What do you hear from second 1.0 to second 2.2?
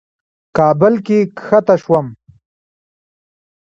کې کښته شوم.